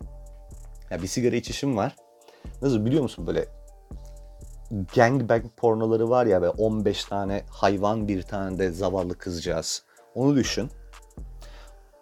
[0.90, 1.96] Ya bir sigara içişim var.
[2.62, 3.61] Nasıl biliyor musun böyle
[4.94, 9.82] gangbang pornoları var ya ve 15 tane hayvan bir tane de zavallı kızcağız.
[10.14, 10.70] Onu düşün.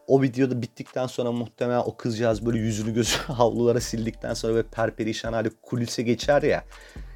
[0.07, 5.33] O videoda bittikten sonra muhtemelen o kızcağız böyle yüzünü gözünü havlulara sildikten sonra ve perperişan
[5.33, 6.65] hali kulise geçer ya.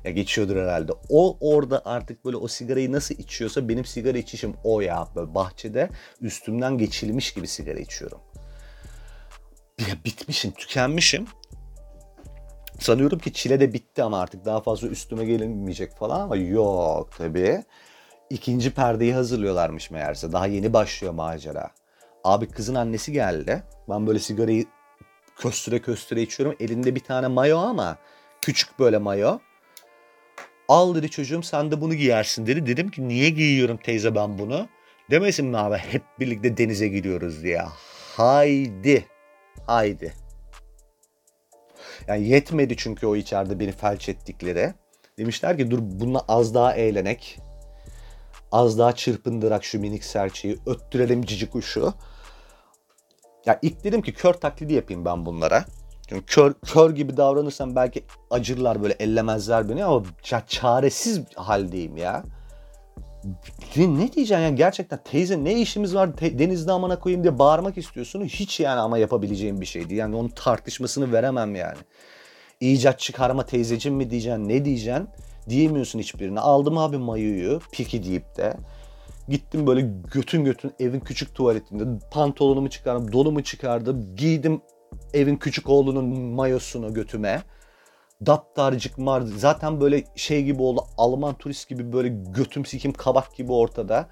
[0.05, 0.93] Ya geçiyordur herhalde.
[1.09, 5.09] O orada artık böyle o sigarayı nasıl içiyorsa benim sigara içişim o ya.
[5.17, 5.89] Böyle bahçede
[6.21, 8.19] üstümden geçilmiş gibi sigara içiyorum.
[9.79, 11.27] Ya bitmişim, tükenmişim.
[12.79, 17.63] Sanıyorum ki çile de bitti ama artık daha fazla üstüme gelinmeyecek falan ama yok tabii.
[18.31, 20.33] İkinci perdeyi hazırlıyorlarmış meğerse.
[20.33, 21.71] Daha yeni başlıyor macera.
[22.25, 23.63] Abi kızın annesi geldi.
[23.89, 24.65] Ben böyle sigarayı
[25.37, 26.57] köstüre köstüre içiyorum.
[26.61, 27.97] Elinde bir tane mayo ama
[28.43, 29.39] küçük böyle mayo.
[30.69, 32.67] Al dedi çocuğum sen de bunu giyersin dedi.
[32.67, 34.69] Dedim ki niye giyiyorum teyze ben bunu?
[35.11, 37.63] Demesin mi abi hep birlikte denize gidiyoruz diye.
[38.17, 39.07] Haydi.
[39.67, 40.24] Haydi.
[42.09, 44.75] Yani yetmedi çünkü o içeride beni felç ettikleri.
[45.19, 47.39] Demişler ki dur bununla az daha eğlenek.
[48.53, 50.59] Az daha çırpındırak şu minik serçeyi.
[50.67, 51.95] Öttürelim cici kuşu.
[53.47, 55.65] Ya ilk dedim ki kör taklidi yapayım ben bunlara.
[56.09, 60.03] Çünkü kör, kör gibi davranırsam belki acırlar böyle ellemezler beni ama
[60.47, 62.25] çaresiz haldeyim ya.
[63.77, 67.79] Ne, ne diyeceksin ya gerçekten teyze ne işimiz var te, denizde amana koyayım diye bağırmak
[67.79, 68.25] istiyorsun.
[68.25, 69.95] Hiç yani ama yapabileceğim bir şeydi.
[69.95, 71.79] Yani onun tartışmasını veremem yani.
[72.61, 75.09] İcat çıkarma teyzeciğim mi diyeceksin ne diyeceksin
[75.49, 76.41] diyemiyorsun hiçbirine.
[76.41, 78.57] Aldım abi mayoyu piki deyip de.
[79.29, 84.61] Gittim böyle götün götün evin küçük tuvaletinde pantolonumu çıkardım, donumu çıkardım, giydim
[85.15, 87.43] evin küçük oğlunun mayosunu götüme.
[88.27, 93.53] Daptarcık mar zaten böyle şey gibi oldu Alman turist gibi böyle götüm sikim kabak gibi
[93.53, 94.09] ortada.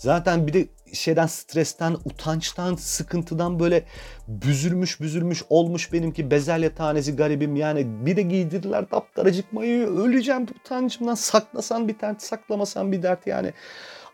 [0.00, 3.84] Zaten bir de şeyden stresten, utançtan, sıkıntıdan böyle
[4.28, 8.06] büzülmüş büzülmüş olmuş benimki bezelye tanesi garibim yani.
[8.06, 13.52] Bir de giydirdiler daptaracık mayoyu öleceğim utancımdan saklasan bir dert saklamasan bir dert yani.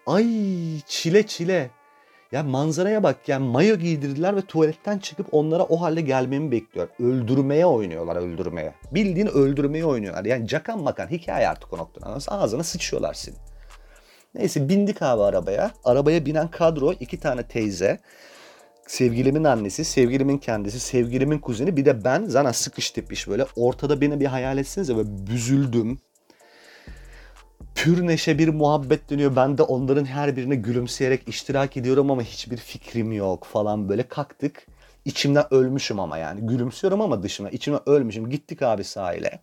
[0.06, 0.26] Ay
[0.87, 1.70] çile çile.
[2.32, 6.88] Ya manzaraya bak yani mayo giydirdiler ve tuvaletten çıkıp onlara o halde gelmemi bekliyor.
[6.98, 8.74] Öldürmeye oynuyorlar öldürmeye.
[8.92, 10.24] Bildiğin öldürmeye oynuyorlar.
[10.24, 12.18] Yani cakan makan hikaye artık o noktada.
[12.28, 13.34] Ağzına sıçıyorlar seni.
[14.34, 15.70] Neyse bindik abi arabaya.
[15.84, 18.00] Arabaya binen kadro iki tane teyze.
[18.86, 23.46] Sevgilimin annesi, sevgilimin kendisi, sevgilimin kuzeni bir de ben zana sıkış tepiş böyle.
[23.56, 25.98] Ortada beni bir hayal etsenize ve büzüldüm
[27.76, 29.36] pür neşe bir muhabbet dönüyor.
[29.36, 34.66] Ben de onların her birine gülümseyerek iştirak ediyorum ama hiçbir fikrim yok falan böyle kalktık.
[35.04, 36.46] İçimden ölmüşüm ama yani.
[36.46, 37.50] Gülümsüyorum ama dışına.
[37.50, 38.30] içimden ölmüşüm.
[38.30, 39.40] Gittik abi sahile.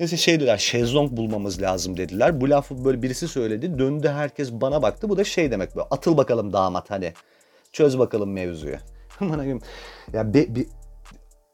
[0.00, 2.40] Neyse şey dediler şezlong bulmamız lazım dediler.
[2.40, 3.78] Bu lafı böyle birisi söyledi.
[3.78, 5.08] Döndü herkes bana baktı.
[5.08, 7.12] Bu da şey demek böyle atıl bakalım damat hani.
[7.72, 8.76] Çöz bakalım mevzuyu.
[10.12, 10.66] ya bir, bir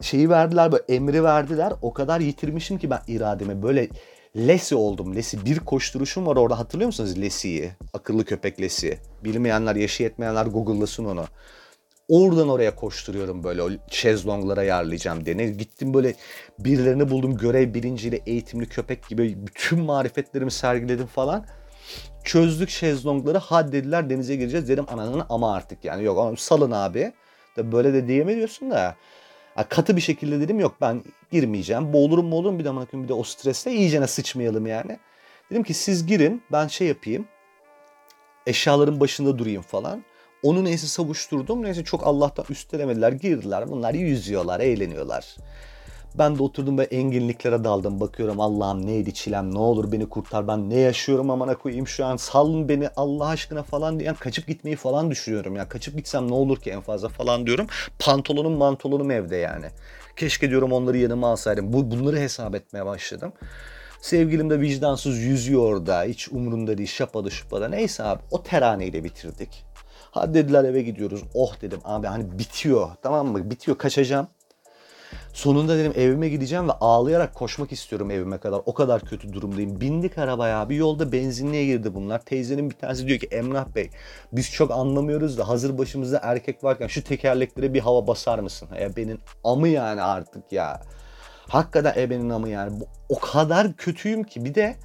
[0.01, 1.73] şeyi verdiler böyle emri verdiler.
[1.83, 3.89] O kadar yitirmişim ki ben irademi böyle
[4.37, 5.17] Lesi oldum.
[5.17, 7.71] Lesi bir koşturuşum var orada hatırlıyor musunuz Lesi'yi?
[7.93, 8.99] Akıllı köpek Lesi.
[9.25, 11.25] Bilmeyenler, yaşı yetmeyenler Google'lasın onu.
[12.09, 15.37] Oradan oraya koşturuyorum böyle o şezlonglara ayarlayacağım diye.
[15.37, 16.15] Ne, gittim böyle
[16.59, 21.47] birilerini buldum görev bilinciyle eğitimli köpek gibi bütün marifetlerimi sergiledim falan.
[22.25, 27.13] Çözdük şezlongları haddediler denize gireceğiz dedim ananın ama artık yani yok salın abi.
[27.59, 28.97] Böyle de diyemiyorsun da
[29.63, 31.93] katı bir şekilde dedim yok ben girmeyeceğim.
[31.93, 34.99] Boğulurum mu olurum bir de amına bir de o stresle iyicene sıçmayalım yani.
[35.51, 37.27] Dedim ki siz girin ben şey yapayım.
[38.47, 40.05] Eşyaların başında durayım falan.
[40.43, 41.63] Onu neyse savuşturdum.
[41.63, 43.13] Neyse çok Allah'tan üstelemediler.
[43.13, 43.71] Girdiler.
[43.71, 45.37] Bunlar yüzüyorlar, eğleniyorlar.
[46.19, 48.01] Ben de oturdum ve enginliklere daldım.
[48.01, 50.49] Bakıyorum Allah'ım neydi çilem ne olur beni kurtar.
[50.49, 52.17] Ben ne yaşıyorum amana koyayım şu an.
[52.17, 55.57] Salın beni Allah aşkına falan diyen kaçıp gitmeyi falan düşünüyorum.
[55.57, 57.67] Ya kaçıp gitsem ne olur ki en fazla falan diyorum.
[57.99, 59.67] Pantolonum mantolonum evde yani.
[60.17, 61.73] Keşke diyorum onları yanıma alsaydım.
[61.73, 63.33] Bu, bunları hesap etmeye başladım.
[64.01, 66.03] Sevgilim de vicdansız yüzüyor orada.
[66.03, 66.89] Hiç umurumda değil.
[66.89, 67.69] Şapadı şupada.
[67.69, 69.65] Neyse abi o teraneyle bitirdik.
[70.11, 71.23] Hadi dediler eve gidiyoruz.
[71.35, 73.51] Oh dedim abi hani bitiyor tamam mı?
[73.51, 74.27] Bitiyor kaçacağım.
[75.35, 78.61] Sonunda dedim evime gideceğim ve ağlayarak koşmak istiyorum evime kadar.
[78.67, 79.81] O kadar kötü durumdayım.
[79.81, 82.25] Bindik arabaya bir yolda benzinliğe girdi bunlar.
[82.25, 83.91] Teyzenin bir tanesi diyor ki Emrah Bey
[84.33, 88.69] biz çok anlamıyoruz da hazır başımızda erkek varken şu tekerleklere bir hava basar mısın?
[88.81, 90.83] Ya benim amı yani artık ya.
[91.49, 92.79] Hakikaten ebenin amı yani.
[93.09, 94.77] O kadar kötüyüm ki bir de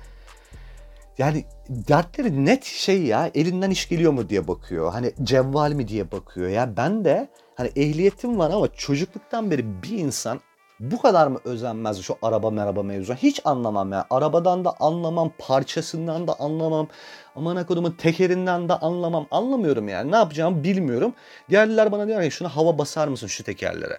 [1.18, 4.92] yani dertleri net şey ya elinden iş geliyor mu diye bakıyor.
[4.92, 6.50] Hani cevval mi diye bakıyor.
[6.50, 7.30] Ya ben de
[7.60, 10.40] hani ehliyetim var ama çocukluktan beri bir insan
[10.80, 13.14] bu kadar mı özenmez şu araba merhaba mevzu?
[13.14, 14.06] Hiç anlamam ya.
[14.10, 16.88] Arabadan da anlamam, parçasından da anlamam.
[17.36, 19.28] Aman kodumun tekerinden de anlamam.
[19.32, 20.12] Anlamıyorum yani.
[20.12, 21.14] Ne yapacağımı bilmiyorum.
[21.50, 23.98] Geldiler bana diyorlar ki şuna hava basar mısın şu tekerlere?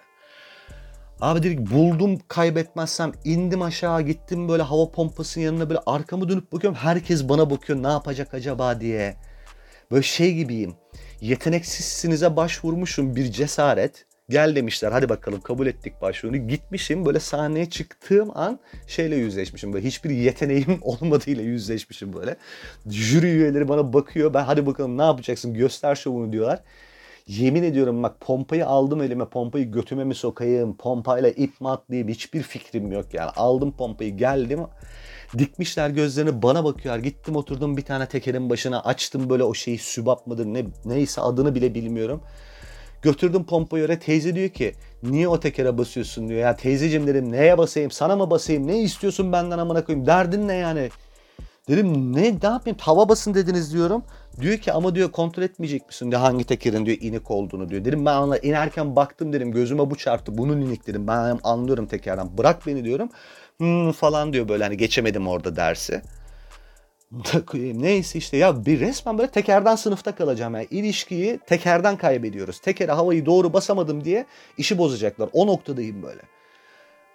[1.21, 6.79] Abi dedik buldum kaybetmezsem indim aşağı gittim böyle hava pompasının yanına böyle arkamı dönüp bakıyorum.
[6.81, 9.15] Herkes bana bakıyor ne yapacak acaba diye.
[9.91, 10.75] Böyle şey gibiyim.
[11.21, 14.05] Yeteneksizsinize başvurmuşum bir cesaret.
[14.29, 16.37] Gel demişler hadi bakalım kabul ettik başvurunu.
[16.37, 19.73] Gitmişim böyle sahneye çıktığım an şeyle yüzleşmişim.
[19.73, 22.35] Böyle hiçbir yeteneğim olmadığıyla yüzleşmişim böyle.
[22.89, 24.33] Jüri üyeleri bana bakıyor.
[24.33, 26.59] Ben hadi bakalım ne yapacaksın göster şovunu diyorlar.
[27.27, 32.41] Yemin ediyorum bak pompayı aldım elime pompayı götüme mi sokayım pompayla ip mi atlayayım hiçbir
[32.41, 33.29] fikrim yok yani.
[33.29, 34.59] Aldım pompayı geldim
[35.37, 40.27] dikmişler gözlerini bana bakıyor gittim oturdum bir tane tekerin başına açtım böyle o şeyi sübap
[40.27, 42.21] mıdır ne, neyse adını bile bilmiyorum.
[43.01, 46.39] Götürdüm pompayı oraya teyze diyor ki niye o tekere basıyorsun diyor.
[46.39, 50.53] Ya teyzeciğim dedim neye basayım sana mı basayım ne istiyorsun benden amına koyayım derdin ne
[50.53, 50.89] yani.
[51.67, 54.03] Dedim ne ne yapayım hava basın dediniz diyorum.
[54.41, 57.85] Diyor ki ama diyor kontrol etmeyecek misin diyor hangi tekerin diyor inik olduğunu diyor.
[57.85, 62.37] Dedim ben ona inerken baktım dedim gözüme bu çarptı bunun inik dedim ben anlıyorum tekerden
[62.37, 63.09] bırak beni diyorum.
[63.61, 66.01] Hmm, falan diyor böyle hani geçemedim orada dersi.
[67.53, 70.55] Neyse işte ya bir resmen böyle tekerden sınıfta kalacağım.
[70.55, 72.59] Yani ilişkiyi tekerden kaybediyoruz.
[72.59, 74.25] Tekere havayı doğru basamadım diye
[74.57, 75.29] işi bozacaklar.
[75.33, 76.21] O noktadayım böyle.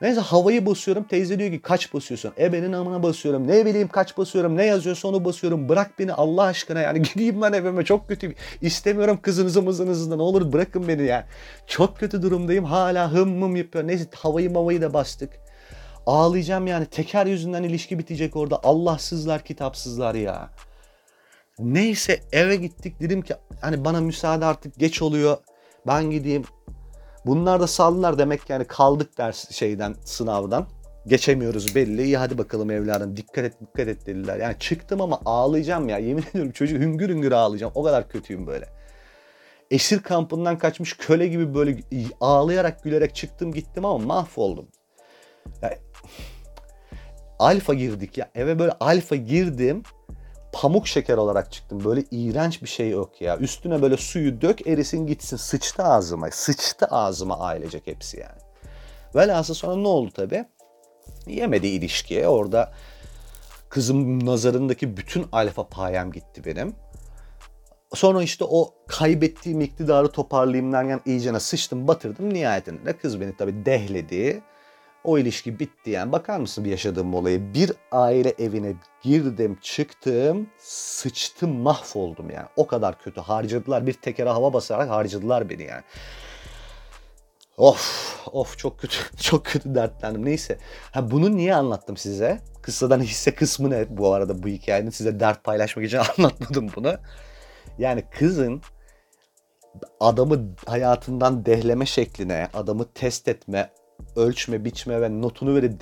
[0.01, 1.05] Neyse havayı basıyorum.
[1.05, 2.33] Teyze diyor ki kaç basıyorsun?
[2.39, 3.49] Ebenin amına basıyorum.
[3.49, 4.57] Ne bileyim kaç basıyorum.
[4.57, 5.69] Ne yazıyorsa onu basıyorum.
[5.69, 7.03] Bırak beni Allah aşkına yani.
[7.15, 8.35] Gideyim ben evime çok kötü.
[8.61, 11.25] İstemiyorum kızınızı mızınızı ne olur bırakın beni yani.
[11.67, 12.65] Çok kötü durumdayım.
[12.65, 13.87] Hala hım mım yapıyor.
[13.87, 15.46] Neyse havayı mavayı da bastık.
[16.07, 16.87] Ağlayacağım yani.
[16.87, 18.61] Teker yüzünden ilişki bitecek orada.
[18.63, 20.51] Allahsızlar kitapsızlar ya.
[21.59, 23.01] Neyse eve gittik.
[23.01, 25.37] Dedim ki hani bana müsaade artık geç oluyor.
[25.87, 26.45] Ben gideyim.
[27.27, 30.67] Bunlar da saldılar demek yani kaldık ders şeyden sınavdan.
[31.07, 32.03] Geçemiyoruz belli.
[32.03, 34.37] İyi hadi bakalım evladım dikkat et dikkat et dediler.
[34.37, 35.99] Yani çıktım ama ağlayacağım ya.
[35.99, 37.73] Yemin ediyorum çocuk hüngür hüngür ağlayacağım.
[37.75, 38.69] O kadar kötüyüm böyle.
[39.71, 41.79] Esir kampından kaçmış köle gibi böyle
[42.21, 44.69] ağlayarak gülerek çıktım gittim ama mahvoldum.
[47.39, 48.31] Alfa girdik ya.
[48.35, 49.83] Eve böyle alfa girdim
[50.53, 51.85] pamuk şeker olarak çıktım.
[51.85, 53.37] Böyle iğrenç bir şey yok ya.
[53.39, 55.37] Üstüne böyle suyu dök erisin gitsin.
[55.37, 56.31] Sıçtı ağzıma.
[56.31, 58.41] Sıçtı ağzıma ailecek hepsi yani.
[59.15, 60.45] Velhasıl sonra ne oldu tabi?
[61.27, 62.29] Yemedi ilişkiye.
[62.29, 62.73] Orada
[63.69, 66.75] kızım nazarındaki bütün alfa payem gitti benim.
[67.95, 72.35] Sonra işte o kaybettiğim iktidarı toparlayayım derken iyicene sıçtım batırdım.
[72.35, 74.43] Nihayetinde kız beni tabi dehledi.
[75.07, 76.13] O ilişki bitti yani.
[76.13, 77.55] Bakar mısın bir yaşadığım olayı?
[77.55, 82.47] Bir aile evine girdim, çıktım, sıçtım, mahvoldum yani.
[82.57, 83.87] O kadar kötü harcadılar.
[83.87, 85.83] Bir tekere hava basarak harcadılar beni yani.
[87.57, 90.25] Of, of çok kötü, çok kötü dertlendim.
[90.25, 90.59] Neyse.
[90.93, 92.41] Ha bunu niye anlattım size?
[92.63, 94.91] Kıssadan hisse kısmı ne bu arada bu hikayenin?
[94.91, 96.97] Size dert paylaşmak için anlatmadım bunu.
[97.79, 98.63] Yani kızın
[100.01, 103.71] adamı hayatından dehleme şekline, adamı test etme,
[104.17, 105.81] ölçme, biçme ve notunu böyle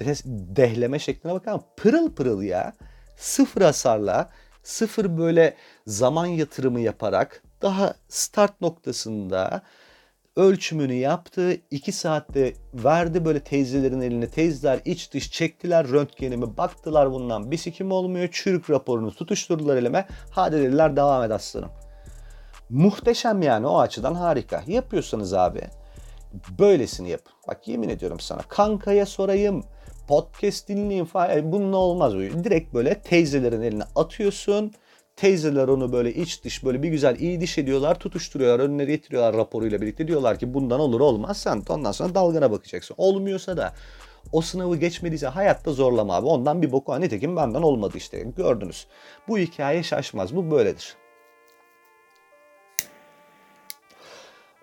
[0.56, 2.72] dehleme şekline bakar pırıl pırıl ya.
[3.16, 4.30] Sıfır hasarla,
[4.62, 9.62] sıfır böyle zaman yatırımı yaparak daha start noktasında
[10.36, 11.56] ölçümünü yaptı.
[11.70, 14.28] iki saatte verdi böyle teyzelerin eline.
[14.28, 16.56] Teyzeler iç dış çektiler röntgenimi.
[16.56, 18.28] Baktılar bundan bir sikim olmuyor.
[18.32, 20.06] Çürük raporunu tutuşturdular elime.
[20.30, 21.70] Hadi dediler devam et aslanım.
[22.70, 24.62] Muhteşem yani o açıdan harika.
[24.66, 25.60] Yapıyorsanız abi
[26.58, 27.20] böylesini yap.
[27.48, 28.42] Bak yemin ediyorum sana.
[28.42, 29.64] Kankaya sorayım.
[30.08, 31.52] Podcast dinleyin falan.
[31.52, 32.14] Bununla olmaz.
[32.14, 34.72] Direkt böyle teyzelerin eline atıyorsun.
[35.16, 37.98] Teyzeler onu böyle iç dış böyle bir güzel iyi diş ediyorlar.
[37.98, 38.64] Tutuşturuyorlar.
[38.64, 40.08] Önüne getiriyorlar raporuyla birlikte.
[40.08, 41.36] Diyorlar ki bundan olur olmaz.
[41.36, 42.94] Sen ondan sonra dalgana bakacaksın.
[42.98, 43.74] Olmuyorsa da
[44.32, 46.26] o sınavı geçmediyse hayatta zorlama abi.
[46.26, 47.00] Ondan bir boku.
[47.00, 48.18] Nitekim benden olmadı işte.
[48.36, 48.86] Gördünüz.
[49.28, 50.36] Bu hikaye şaşmaz.
[50.36, 50.96] Bu böyledir.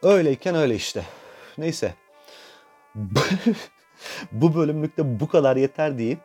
[0.04, 1.06] Öyleyken öyle işte.
[1.58, 1.94] Neyse.
[4.32, 6.20] bu bölümlükte bu kadar yeter diyeyim.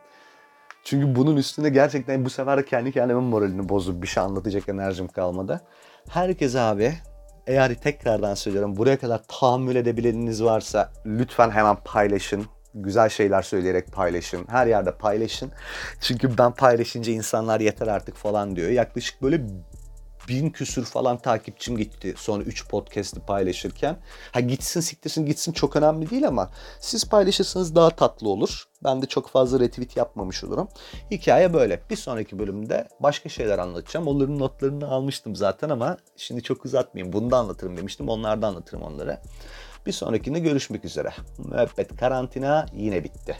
[0.83, 5.61] Çünkü bunun üstüne gerçekten bu sefer kendi kendimin moralini bozup bir şey anlatacak enerjim kalmadı.
[6.09, 6.93] Herkes abi
[7.47, 12.45] eğer tekrardan söylüyorum buraya kadar tahammül edebileniniz varsa lütfen hemen paylaşın.
[12.73, 14.45] Güzel şeyler söyleyerek paylaşın.
[14.49, 15.51] Her yerde paylaşın.
[16.01, 18.69] Çünkü ben paylaşınca insanlar yeter artık falan diyor.
[18.69, 19.41] Yaklaşık böyle
[20.27, 23.97] bin küsür falan takipçim gitti son 3 podcast'i paylaşırken.
[24.31, 28.67] Ha gitsin siktirsin gitsin çok önemli değil ama siz paylaşırsanız daha tatlı olur.
[28.83, 30.67] Ben de çok fazla retweet yapmamış olurum.
[31.11, 31.81] Hikaye böyle.
[31.89, 34.07] Bir sonraki bölümde başka şeyler anlatacağım.
[34.07, 37.13] Onların notlarını almıştım zaten ama şimdi çok uzatmayayım.
[37.13, 38.09] Bunu da anlatırım demiştim.
[38.09, 39.19] Onlarda anlatırım onları.
[39.85, 41.13] Bir sonrakinde görüşmek üzere.
[41.37, 43.37] Müebbet karantina yine bitti.